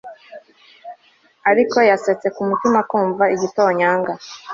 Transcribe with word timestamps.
Ariko 1.49 1.77
yasetse 1.89 2.27
kumutima 2.35 2.79
kumva 2.89 3.23
igitonyanga 3.35 4.13